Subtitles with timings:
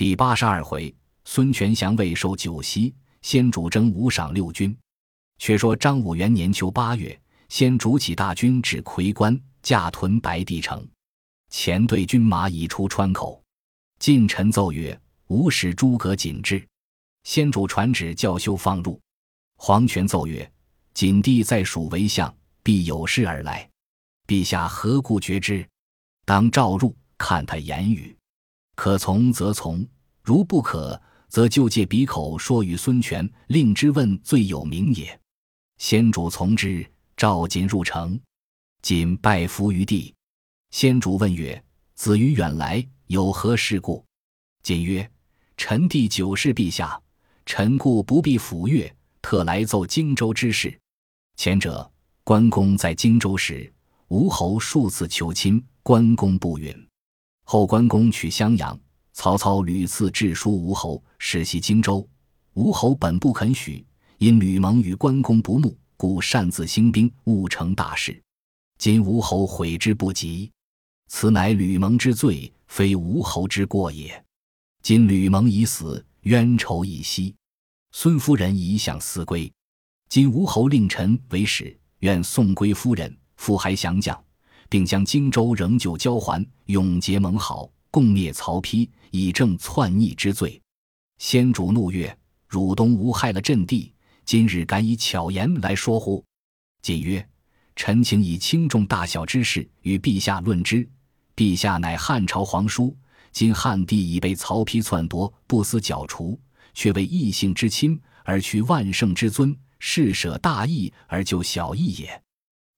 [0.00, 0.94] 第八十二回，
[1.26, 4.74] 孙权降魏受九锡，先主征五赏六军。
[5.36, 10.88] 却说张武元年秋八月，先主起大军至夔关，驾屯白帝城。
[11.50, 13.44] 前队军马已出川口，
[13.98, 16.66] 近臣奏曰：“吾使诸葛瑾至。”
[17.24, 18.98] 先主传旨教休放入。
[19.58, 20.50] 黄权奏曰
[20.96, 23.68] ：“瑾弟在蜀为相，必有事而来，
[24.26, 25.68] 陛下何故决之？
[26.24, 28.16] 当召入，看他言语。”
[28.82, 29.86] 可从则从，
[30.22, 35.20] 如不可，则就借笔口说与孙权，令之问罪有名也。
[35.76, 38.18] 先主从之，召瑾入城，
[38.80, 40.14] 瑾拜伏于地。
[40.70, 41.62] 先主问曰
[41.94, 44.02] ：“子于远来，有何事故？”
[44.64, 45.06] 瑾曰
[45.58, 46.98] ：“臣弟久视陛下，
[47.44, 48.90] 臣故不必抚乐，
[49.20, 50.80] 特来奏荆州之事。
[51.36, 51.92] 前者
[52.24, 53.70] 关公在荆州时，
[54.08, 56.74] 吴侯数次求亲，关公不允。”
[57.52, 58.78] 后关公取襄阳，
[59.12, 62.08] 曹操屡次致书吴侯，使袭荆州。
[62.54, 63.84] 吴侯本不肯许，
[64.18, 68.22] 因吕蒙与关公不睦，故擅自兴兵，误成大事。
[68.78, 70.48] 今吴侯悔之不及，
[71.08, 74.24] 此乃吕蒙之罪，非吴侯之过也。
[74.80, 77.34] 今吕蒙已死，冤仇已息，
[77.90, 79.52] 孙夫人已享思归。
[80.08, 84.24] 今吴侯令臣为使，愿送归夫人，复还降将。
[84.70, 90.58] 并将荆州仍旧交还，永结盟好，共灭曹丕，以正篡逆之罪。
[91.18, 93.92] 先主怒曰：“汝东吴害了朕地，
[94.24, 96.24] 今日敢以巧言来说乎？”
[96.82, 97.28] 瑾曰
[97.74, 100.88] ：“臣请以轻重大小之事与陛下论之。
[101.34, 102.96] 陛下乃汉朝皇叔，
[103.32, 106.40] 今汉帝已被曹丕篡夺，不思剿除，
[106.74, 112.22] 却为异姓之亲而去万圣之尊，是舍大义而救小义也。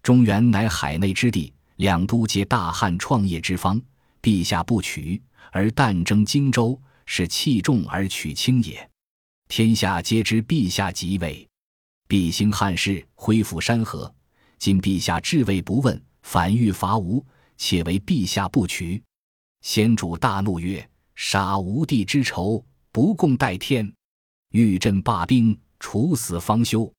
[0.02, 3.82] 中原乃海内之地。”两都皆大汉创业之方，
[4.22, 8.88] 陛下不取，而但争荆州，是弃重而取轻也。
[9.48, 11.44] 天下皆知陛下即位，
[12.06, 14.14] 必兴汉室，恢复山河。
[14.60, 17.26] 今陛下至位不问，反欲伐吴，
[17.56, 19.02] 且为陛下不取。
[19.62, 23.92] 先主大怒曰：“杀吴地之仇，不共戴天！
[24.52, 26.94] 欲朕罢兵，处死方休。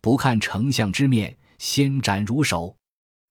[0.00, 2.74] 不看丞相之面，先斩如首。”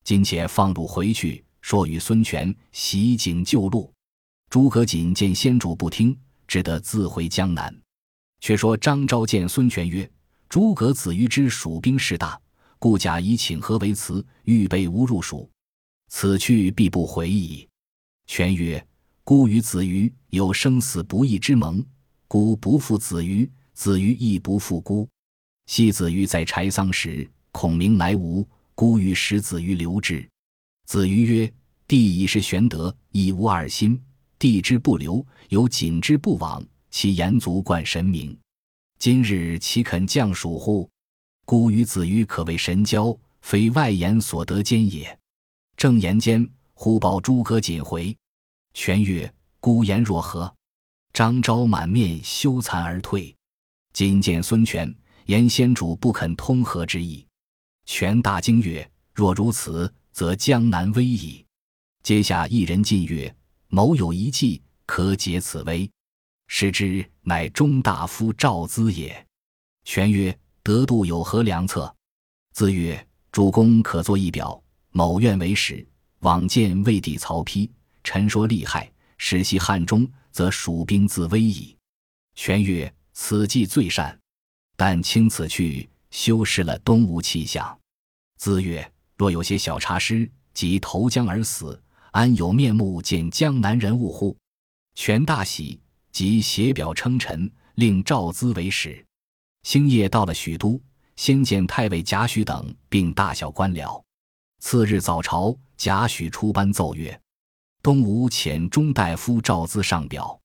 [0.04, 3.92] 今且放路回去，说与孙权袭警救路。
[4.50, 6.18] 诸葛瑾见先主不听，
[6.48, 7.74] 只得自回江南。
[8.40, 10.10] 却说张昭见孙权曰
[10.50, 12.40] ：“诸葛子瑜之蜀兵势大，
[12.80, 15.50] 故假以请和为辞，预备吾入蜀。
[16.10, 17.68] 此去必不回矣。”
[18.26, 18.84] 权曰
[19.24, 21.86] ：“孤与子瑜有生死不义之盟，
[22.28, 25.08] 孤不负子瑜，子瑜亦不负孤。
[25.68, 28.46] 昔子瑜在柴桑时，孔明来吴。”
[28.82, 30.28] 孤欲使子瑜留之，
[30.88, 31.54] 子瑜曰
[31.88, 34.02] ：“帝已是玄德，亦无二心。
[34.40, 38.36] 帝之不留，有瑾之不往，其言足冠神明。
[38.98, 40.90] 今日岂肯降蜀乎？
[41.46, 45.16] 孤与子瑜可谓神交，非外言所得兼也。”
[45.78, 48.18] 正言间，忽报诸葛瑾回。
[48.74, 49.32] 权曰
[49.62, 50.52] ：“孤言若何？”
[51.14, 53.36] 张昭满面羞惭而退。
[53.94, 54.92] 今见孙权
[55.28, 57.24] 言先主不肯通和之意。
[57.86, 61.46] 权大惊曰：“若如此，则江南危矣。”
[62.04, 63.34] 阶下一人进曰
[63.68, 65.90] ：“某有一计，可解此危。”
[66.48, 69.26] 使之乃中大夫赵咨也。
[69.86, 71.96] 权曰：“得度有何良策？”
[72.54, 75.88] 咨曰：“主公可作一表，某愿为使，
[76.20, 77.70] 往见魏帝曹丕，
[78.04, 81.76] 陈说利害，使袭汉中，则蜀兵自危矣。”
[82.36, 84.20] 权曰：“此计最善，
[84.76, 87.80] 但卿此去，修饰了东吴气象。”
[88.38, 94.38] 子曰：“若有些小差失，即投江而死，安有面目见江南人物乎？”
[94.94, 95.80] 权大喜，
[96.12, 99.04] 即写表称臣，令赵咨为使。
[99.64, 100.82] 星夜到了许都，
[101.16, 104.02] 先见太尉贾诩等，并大小官僚。
[104.60, 107.20] 次日早朝，贾诩出班奏曰
[107.82, 110.40] ：“东吴遣中大夫赵咨上表。”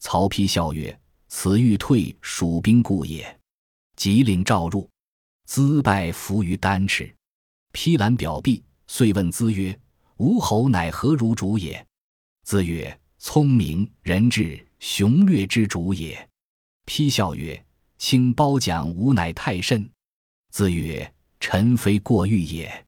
[0.00, 0.98] 曹丕笑曰
[1.28, 3.40] ：“此欲退蜀兵故也。”
[3.96, 4.90] 即令召入，
[5.48, 7.14] 咨拜伏于丹翅。
[7.72, 9.78] 披览表毕，遂问咨曰
[10.18, 11.84] ：“吴侯乃何如主也？”
[12.46, 16.28] 咨曰：“聪明仁智，雄略之主也。”
[16.86, 17.64] 披笑曰
[17.98, 19.90] ：“卿褒奖吾乃太甚。”
[20.50, 22.86] 子曰：“臣非过誉也。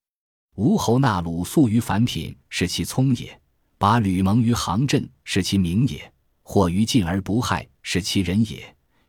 [0.55, 3.29] 吴侯纳鲁肃于凡品，是其聪也；
[3.77, 5.99] 把吕蒙于行阵，是其明也；
[6.43, 8.61] 或于晋而不害，是其仁也；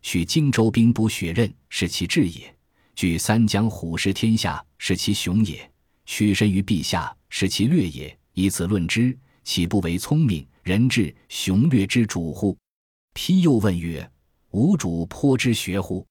[0.02, 2.54] 许荆州兵不血刃，是其智也。”
[2.98, 5.58] 据三江虎视天下，是其雄也；
[6.08, 8.18] 屈身于陛下，是其略也。
[8.34, 12.58] 以此论之，岂不为聪明、人智、雄略之主乎？
[13.14, 14.10] 丕又问曰
[14.50, 16.04] ：“吾主颇知学乎？”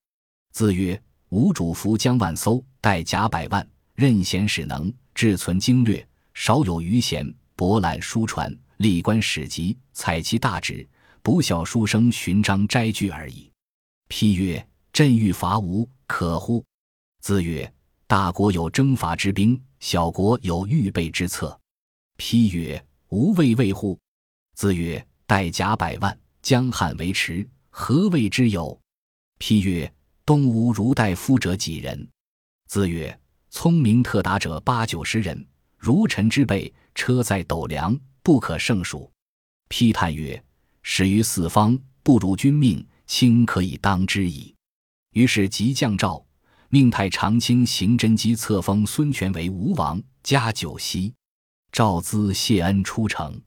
[0.55, 10.89] 子曰：“吾主服江万艘，带甲百万，任贤使能，志存经略，少有余闲，博览书传，历观史籍，采其大旨，
[11.21, 13.51] 不效书生寻章摘句而已。”
[14.09, 16.65] 丕曰：“朕欲伐吴，可乎？”
[17.27, 17.75] 子曰
[18.07, 21.61] ：“大国有征伐之兵，小国有预备之策。”
[22.17, 22.81] 批曰
[23.11, 23.99] ：“吾未畏乎？”
[24.55, 28.81] 子曰：“带甲百万，江汉为池，何谓之有？”
[29.39, 29.93] 批曰
[30.25, 32.09] ：“东吴如带夫者几人？”
[32.71, 33.21] 子曰
[33.51, 35.45] ：“聪明特达者八九十人，
[35.77, 39.11] 如臣之辈，车载斗量，不可胜数。”
[39.67, 40.41] 批叹曰
[40.85, 44.55] ：“始于四方，不如君命，卿可以当之矣。”
[45.15, 46.25] 于是即降诏，
[46.69, 51.13] 命太常卿邢真基册封孙权为吴王，加九锡。
[51.71, 53.41] 赵咨谢恩出城。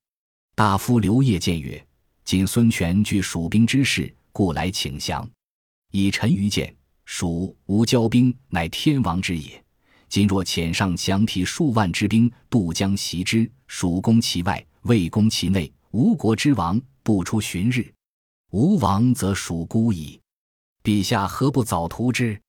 [0.56, 1.86] 大夫刘烨见曰
[2.24, 5.28] ：“今孙权据蜀兵之势，故来请降。
[5.92, 6.74] 以臣愚见，
[7.06, 9.62] 蜀吴交兵，乃天王之也。
[10.08, 17.94] 今若遣上降提数万之兵渡江袭之，蜀攻其外，魏攻其内，吴国之亡不出旬日。
[18.52, 20.20] 吴王则蜀孤矣。
[20.84, 22.40] 陛下何不早图之？”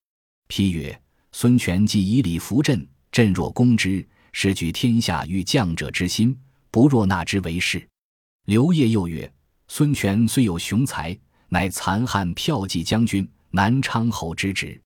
[0.50, 1.00] 批曰
[1.30, 6.36] ：“孙权既以礼服朕，朕若攻之，是举天下欲降者之心，
[6.72, 7.88] 不若纳之为是。”
[8.46, 9.32] 刘烨又曰
[9.68, 11.16] ：“孙权虽有雄才，
[11.50, 14.78] 乃残汉骠骑将军、南昌侯之职，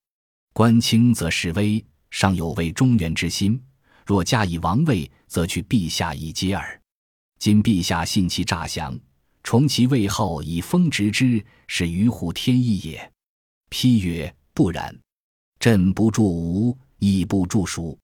[0.52, 3.58] 官轻则势威，尚有为中原之心。
[4.04, 6.78] 若加以王位，则去陛下以接耳。
[7.38, 8.94] 今陛下信其诈降，
[9.42, 13.12] 重其位号以封职之，是于乎天意也。”
[13.70, 14.94] 批曰：“不然，
[15.64, 17.98] 朕不助吴，亦不助蜀。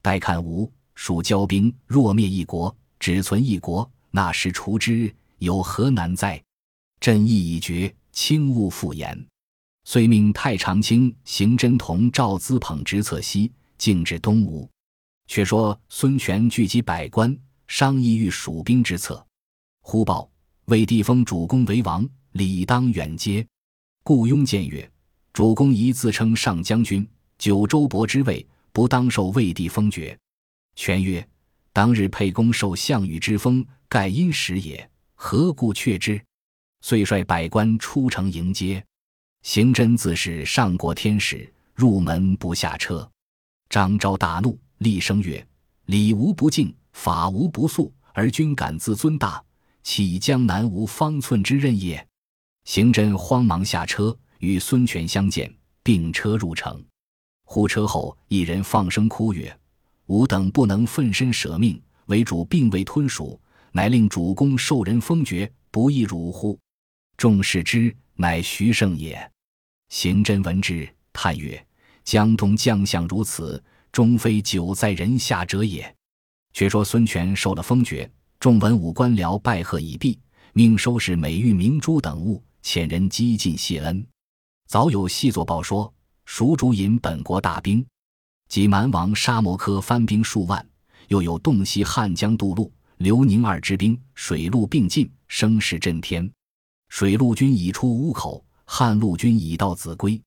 [0.00, 6.40] 待看吴蜀交兵，若灭一国，只存一国。”那时除之有何难哉？
[7.00, 9.26] 朕意已决，轻勿复言。
[9.82, 14.70] 遂命太常卿邢真同赵资捧直策西，径至东吴。
[15.26, 17.36] 却说孙权聚集百官，
[17.66, 19.26] 商议御蜀兵之策。
[19.82, 20.30] 忽报
[20.66, 23.44] 魏帝封主公为王，理当远接。
[24.04, 24.88] 顾雍见曰
[25.32, 27.06] ：“主公宜自称上将军，
[27.38, 30.18] 九州伯之位，不当受魏帝封爵。”
[30.76, 31.26] 权曰
[31.72, 36.22] ：“当日沛公受项羽之封。”盖因时也，何故却之？
[36.80, 38.80] 遂率百官出城迎接。
[39.42, 43.10] 行真自是上过天使，入门不下车。
[43.68, 45.44] 张昭大怒，厉声曰
[45.86, 49.42] ：“礼无不敬，法无不肃，而君敢自尊大，
[49.82, 52.06] 岂江南无方寸之任也？”
[52.62, 55.50] 行真慌忙下车，与孙权相见，
[55.82, 56.84] 并车入城。
[57.44, 59.56] 呼车后，一人放声哭曰
[60.06, 63.40] ：“吾等不能奋身舍命，为主并未吞蜀。”
[63.72, 66.58] 乃令主公受人封爵，不亦辱乎？
[67.16, 69.30] 众视之，乃徐盛也。
[69.90, 71.64] 行真闻之，叹曰
[72.02, 75.94] ：“江东将相如此，终非久在人下者也。”
[76.52, 78.10] 却说孙权受了封爵，
[78.40, 80.18] 众文武官僚拜贺已毕，
[80.52, 84.04] 命收拾美玉明珠等物，遣人激进谢恩。
[84.70, 85.92] 早有细作报说，
[86.26, 87.84] 蜀主引本国大兵，
[88.48, 90.64] 及蛮王沙摩柯番兵数万，
[91.08, 92.72] 又有洞悉汉江渡路。
[92.98, 96.30] 刘宁二支兵水陆并进，声势震天。
[96.88, 100.22] 水陆军已出吴口，汉陆军已到秭归。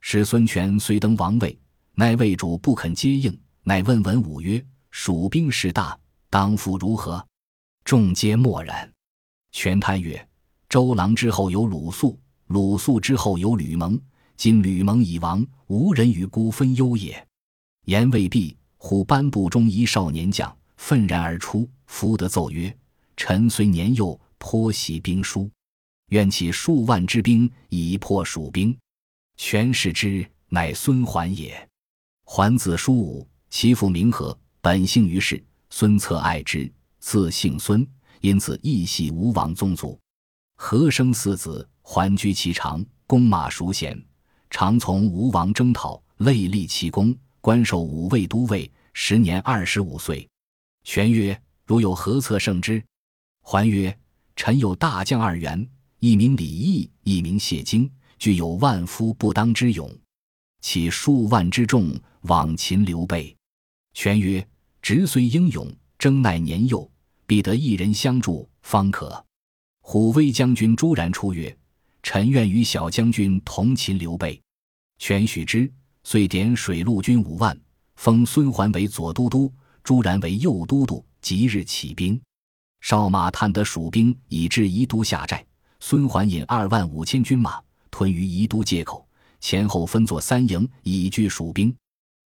[0.00, 1.60] 使孙权虽登王位，
[1.94, 5.94] 乃魏主不肯接应，乃问文武曰：“蜀兵势大，
[6.30, 7.22] 当复如何？”
[7.84, 8.90] 众皆默然。
[9.50, 10.26] 权叹曰
[10.66, 14.00] ：“周郎之后有鲁肃，鲁肃之后有吕蒙。
[14.36, 17.24] 今吕蒙已亡，无人与孤分忧也。”
[17.86, 21.68] 言未毕，虎班部中一少年将愤然而出。
[21.86, 22.74] 福德奏曰
[23.16, 25.48] ：“臣虽年幼，颇习兵书，
[26.08, 28.76] 愿起数万之兵以破蜀兵。”
[29.36, 31.68] 权视之，乃孙桓也。
[32.24, 35.42] 桓子叔武，其父名和，本姓于氏。
[35.70, 36.70] 孙策爱之，
[37.00, 37.86] 赐姓孙，
[38.20, 39.98] 因此亦系吴王宗族。
[40.56, 44.00] 和生四子，桓居其长，弓马熟娴，
[44.50, 48.70] 常从吴王征讨，累立其功，官授五位都尉。
[48.94, 50.28] 时年二十五岁。
[50.84, 51.38] 权曰。
[51.64, 52.82] 如有何策胜之？
[53.40, 53.96] 还曰
[54.36, 55.66] ：“臣有大将二员，
[56.00, 59.90] 一名李毅，一名谢京，具有万夫不当之勇，
[60.60, 63.34] 起数万之众往擒刘备。”
[63.94, 64.46] 权曰
[64.82, 66.90] ：“直虽英勇，征乃年幼，
[67.26, 69.24] 必得一人相助，方可。”
[69.80, 71.56] 虎威将军朱然出曰
[72.02, 74.40] ：“臣愿与小将军同擒刘备。”
[74.98, 75.70] 权许之，
[76.04, 77.58] 遂点水陆军五万，
[77.96, 81.04] 封孙桓为左都督，朱然为右都督。
[81.20, 82.20] 即日起兵，
[82.80, 85.46] 少马探得蜀兵已至宜都下寨，
[85.78, 89.06] 孙桓引二万五千军马屯于宜都界口，
[89.38, 91.72] 前后分作三营，以拒蜀兵。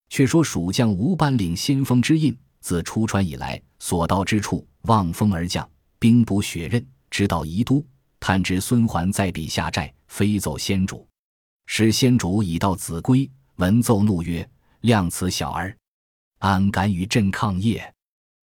[0.09, 5.68] 却说蜀将吴班领先锋之印，自出川以来，所到之处，望风而降，
[5.99, 7.85] 兵不血刃，直到宜都，
[8.21, 11.07] 探知孙桓在彼下寨，飞奏先主。
[11.67, 14.49] 时先主已到秭归，闻奏怒曰
[14.83, 15.77] ：“量此小儿，
[16.39, 17.95] 安敢与朕抗业？”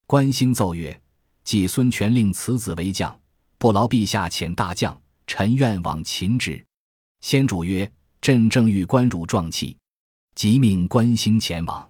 [0.06, 1.02] 关兴奏曰
[1.44, 3.18] ：“既孙权令此子为将，
[3.58, 6.64] 不劳陛下遣大将。”臣愿往擒之。
[7.22, 7.90] 先主曰
[8.20, 9.76] ：“朕正欲关汝壮气，
[10.36, 11.90] 即命关兴前往。”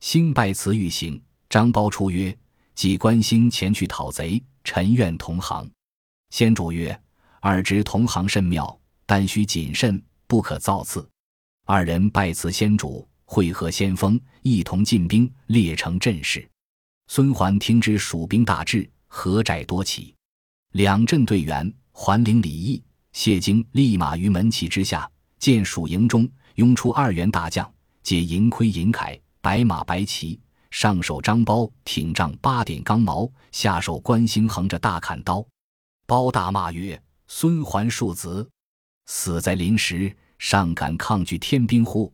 [0.00, 1.22] 兴拜辞欲行。
[1.48, 2.36] 张苞出曰
[2.74, 5.70] ：“即关兴前去讨贼，臣愿同行。”
[6.30, 7.00] 先主曰
[7.46, 11.06] ：“二之同行甚妙，但须谨慎，不可造次。”
[11.68, 16.48] 二人拜辞先主，会合先锋，一同进兵，列成阵势。
[17.08, 20.14] 孙桓听知蜀兵大至，何寨多起，
[20.72, 21.70] 两阵队员。
[21.92, 22.82] 桓灵、李毅、
[23.12, 25.06] 谢京立马于门旗之下，
[25.38, 27.70] 见蜀营中拥出二员大将，
[28.02, 35.46] 皆银盔银铠，白马白旗，上手张苞挺杖八点钢矛，下手关兴横着大砍刀。
[36.06, 38.48] 包大骂曰：“孙桓庶子，
[39.06, 42.12] 死在临时，尚敢抗拒天兵乎？”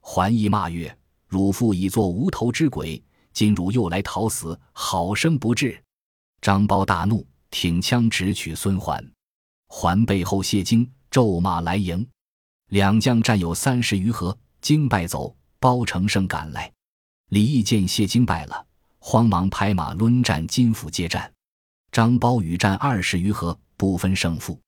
[0.00, 0.96] 桓义骂曰
[1.26, 5.82] ：“汝父已作无头之鬼，今汝又来讨死，好生不智！”
[6.40, 9.04] 张苞大怒，挺枪直取孙桓。
[9.68, 12.06] 桓背后谢京骤马来迎，
[12.68, 16.72] 两将战有三十余合，京败走，包乘胜赶来。
[17.30, 18.64] 李毅见谢京败了，
[19.00, 21.32] 慌忙拍马抡战金府接战。
[21.92, 24.58] 张苞与战二十余合，不分胜负。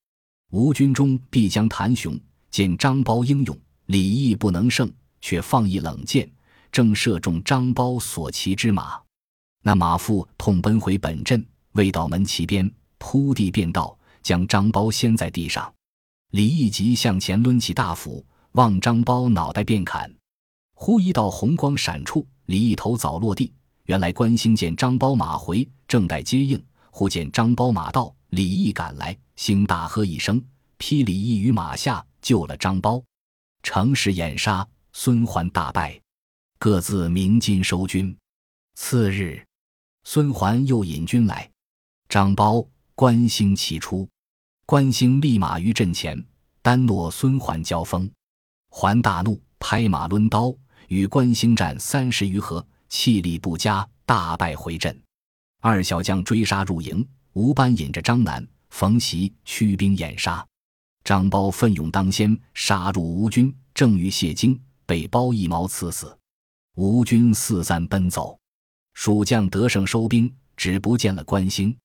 [0.51, 2.19] 吴军中必将谭雄
[2.51, 6.31] 见张苞英勇，李毅不能胜，却放一冷箭，
[6.73, 9.01] 正射中张苞所骑之马。
[9.63, 13.97] 那马夫痛奔回本阵，未到门旗边，扑地便倒。
[14.21, 15.73] 将张苞掀在地上，
[16.33, 18.23] 李毅急向前抡起大斧，
[18.53, 20.13] 望张苞脑袋便砍。
[20.75, 23.51] 忽一道红光闪出，李毅头早落地。
[23.85, 26.63] 原来关兴见张苞马回，正待接应，
[26.99, 30.45] 忽见张苞马到，李毅赶来，兴大喝一声，
[30.79, 33.01] 劈李毅于马下，救了张苞。
[33.63, 35.97] 乘势掩杀，孙桓大败，
[36.59, 38.13] 各自鸣金收军。
[38.75, 39.41] 次日，
[40.03, 41.49] 孙桓又引军来，
[42.09, 44.09] 张苞、关兴齐出。
[44.67, 46.21] 关兴立马于阵前，
[46.63, 48.11] 单诺孙桓交锋，
[48.71, 50.53] 桓大怒，拍马抡刀，
[50.89, 55.01] 与关兴战三十余合，气力不佳，大败回阵。
[55.61, 60.47] 二小将追杀入营，吴班引着张南、冯习驱兵掩杀。
[61.05, 66.17] 张苞奋勇当先，杀入吴军，正遇谢京，被包一矛刺死。
[66.77, 68.39] 吴军四散奔走，
[68.95, 71.77] 蜀将得胜收兵，只不见了关兴。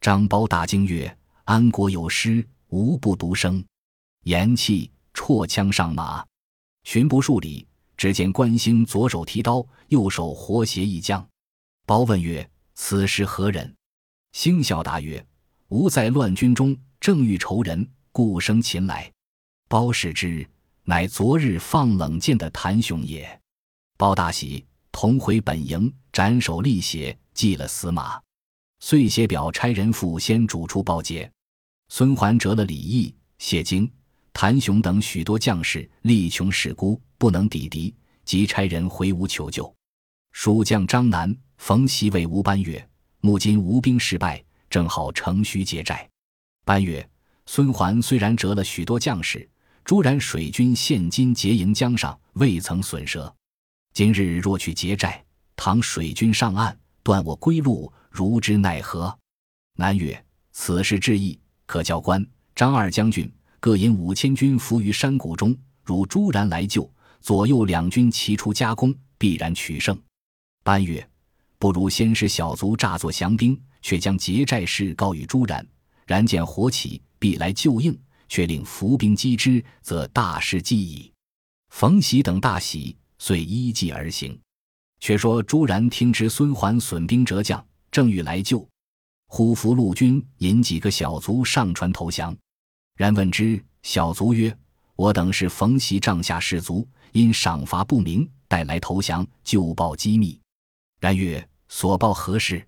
[0.00, 1.16] 张苞大惊曰。
[1.44, 3.62] 安国有失，无不独生。
[4.22, 6.24] 言讫，绰枪上马，
[6.84, 11.28] 寻不数里，只见关兴左手提刀，右手活挟一将。
[11.84, 12.48] 包问曰
[12.84, 13.72] ：“此时何人？”
[14.34, 15.24] 兴笑答曰
[15.70, 19.08] ：“吾在乱军中，正遇仇人，故生擒来。”
[19.70, 20.44] 包视之，
[20.82, 23.40] 乃昨日放冷箭的谭雄也。
[23.96, 28.20] 包大喜，同回本营，斩首立血，祭了死马。
[28.80, 31.30] 遂写表差人赴先主处报捷。
[31.88, 33.88] 孙桓折了李毅、谢京、
[34.32, 39.72] 谭雄等许多将士，力穷势孤，不能抵敌，即差人回吴求救。
[40.32, 42.88] 蜀将张南、冯习谓吴班曰
[43.20, 46.08] ：“目今吴兵失败，正好乘虚劫寨。”
[46.64, 47.06] 班曰
[47.46, 49.48] ：“孙桓虽然折了许多将士，
[49.84, 53.32] 朱然水军现今结营江上，未曾损折。
[53.92, 55.22] 今日若去劫寨，
[55.54, 59.16] 倘水军上岸，断我归路。”如之奈何？
[59.76, 60.22] 南曰
[60.52, 66.90] ：“此事至易，可教官张二将军各引五千军伏于山谷中，如朱然来救，
[67.22, 69.98] 左右两军齐出夹攻，必然取胜。”
[70.62, 71.06] 班曰
[71.58, 75.66] ：“不如先使小卒诈作降兵，却将劫寨事告与朱然。
[76.06, 81.12] 然见火起，必来救应，却令伏兵击之，则大事既矣。”
[81.70, 84.38] 冯喜等大喜，遂依计而行。
[85.00, 87.64] 却说朱然听知孙桓损兵折将。
[87.90, 88.66] 正欲来救，
[89.26, 92.34] 忽伏陆军引几个小卒上船投降。
[92.96, 94.56] 然问之，小卒曰
[94.96, 100.40] ：“我等是冯习帐下士卒，因赏罚不明，带来投降，就报机密。”
[101.02, 102.64] 然曰：“所报何事？”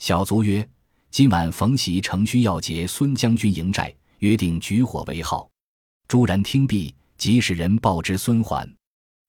[0.00, 0.66] 小卒曰
[1.12, 5.46] ：“今晚冯习乘虚要劫孙将军营寨，约定举火为号。”
[6.08, 8.66] 朱然听毕，即使人报之孙桓。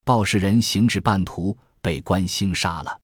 [0.05, 3.01] 报事人行至半途，被关兴杀了。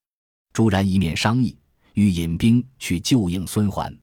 [0.53, 1.57] 朱然一面商议。
[1.95, 3.95] 欲引兵去救应孙桓，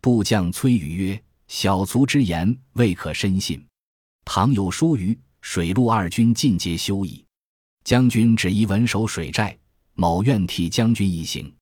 [0.00, 3.62] 部将崔宇曰：“小卒之言未可深信。
[4.24, 7.22] 倘有疏虞，水陆二军尽皆休矣。
[7.84, 9.58] 将军只宜稳守水寨，
[9.96, 11.52] 某愿替将军一行。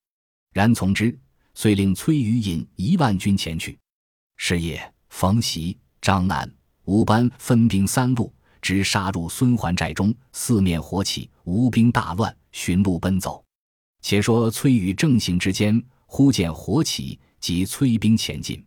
[0.53, 1.19] 然从之，
[1.55, 3.79] 遂令崔宇引一万军前去。
[4.37, 6.49] 是夜，冯习、张南、
[6.85, 13.43] 吴班分兵三路，直杀入孙桓寨中，四面火起，吴兵大乱，寻路奔走。
[14.03, 18.63] 且说崔宇正行之间，忽见火起，即催兵前进。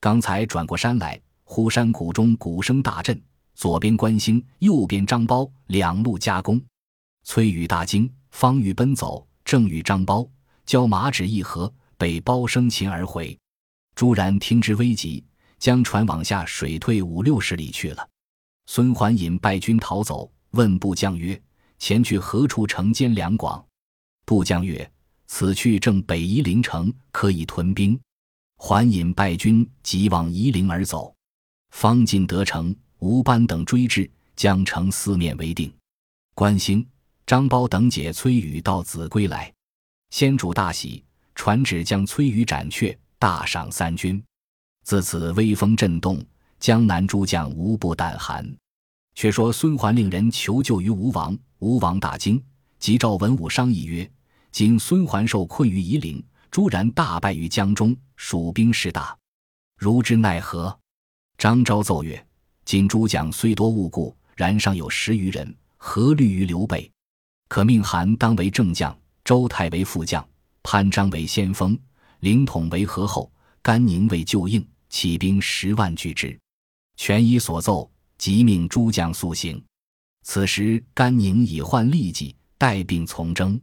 [0.00, 3.20] 刚才转过山来，忽山谷中鼓声大震，
[3.54, 6.60] 左边关兴，右边张苞，两路夹攻。
[7.24, 10.28] 崔宇大惊，方欲奔走，正与张苞
[10.64, 13.36] 交马指一合，被包生擒而回。
[13.94, 15.22] 朱然听之危急，
[15.58, 18.08] 将船往下水退五六十里去了。
[18.66, 21.40] 孙桓引败军逃走，问部将曰
[21.78, 23.62] ：“前去何处城兼粮广？”
[24.24, 24.90] 部将曰
[25.26, 27.98] ：“此去正北夷陵城，可以屯兵。”
[28.56, 31.12] 桓引败军即往夷陵而走。
[31.70, 35.72] 方进得城，吴班等追至，将城四面围定。
[36.34, 36.86] 关兴。
[37.30, 39.54] 张苞等解崔宇到子归来，
[40.10, 41.04] 先主大喜，
[41.36, 44.20] 传旨将崔宇斩却，大赏三军。
[44.82, 46.20] 自此威风震动，
[46.58, 48.44] 江南诸将无不胆寒。
[49.14, 52.42] 却说孙桓令人求救于吴王，吴王大惊，
[52.80, 54.10] 即召文武商议曰
[54.50, 56.20] ：“今孙桓受困于夷陵，
[56.50, 59.16] 朱然大败于江中，蜀兵势大，
[59.78, 60.76] 如之奈何？”
[61.38, 62.26] 张昭奏曰
[62.66, 66.90] ：“今诸将虽多误故，然尚有十余人，何虑于刘备？”
[67.50, 70.24] 可命韩当为正将，周泰为副将，
[70.62, 71.76] 潘璋为先锋，
[72.20, 73.28] 凌统为合后，
[73.60, 76.38] 甘宁为救应，起兵十万拒之。
[76.96, 79.60] 权依所奏，即命诸将速行。
[80.22, 83.60] 此时甘宁已患痢疾，带病从征。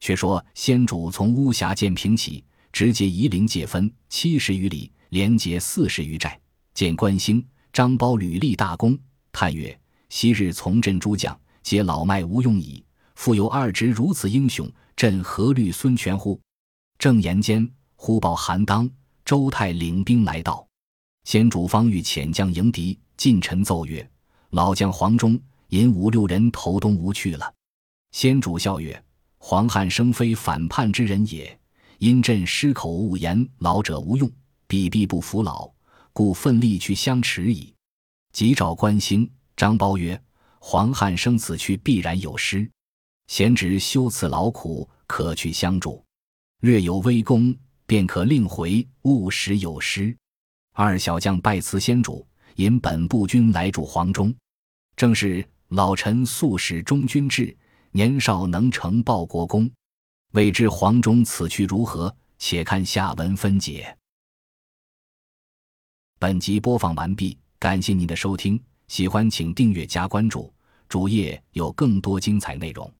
[0.00, 2.42] 却说先主从巫峡建平起，
[2.72, 6.40] 直接夷陵界分七十余里，连结四十余寨。
[6.72, 8.98] 见关兴、张苞屡立大功，
[9.32, 12.82] 叹曰：“昔日从镇诸将，皆老迈无用矣。”
[13.18, 16.40] 复有二侄如此英雄，朕何虑孙权乎？
[17.00, 18.88] 正言间，忽报韩当、
[19.24, 20.64] 周泰领兵来到。
[21.24, 24.08] 先主方欲遣将迎敌，近臣奏曰
[24.50, 25.36] ：“老将黄忠
[25.70, 27.52] 引五六人投东吴去了。”
[28.12, 29.04] 先主笑曰
[29.38, 31.58] ：“黄汉升非反叛之人也，
[31.98, 34.30] 因朕失口误言，老者无用，
[34.68, 35.68] 必必不服老，
[36.12, 37.74] 故奋力去相持矣。”
[38.32, 40.22] 即召关兴、张苞曰
[40.60, 42.70] ：“黄汉升此去必然有失。”
[43.28, 46.02] 贤侄修此劳苦，可去相助，
[46.60, 47.54] 略有微功，
[47.86, 48.86] 便可令回。
[49.02, 50.16] 勿使有失。
[50.72, 54.34] 二小将拜辞先主，引本部军来助黄忠。
[54.96, 57.54] 正是老臣素使忠君志，
[57.92, 59.70] 年少能成报国功。
[60.32, 62.14] 未知黄忠此去如何？
[62.38, 63.96] 且看下文分解。
[66.18, 70.52] 本集播放完毕，感谢您的收听，喜欢请订阅加关注，
[70.88, 72.90] 主页有更多精彩内容。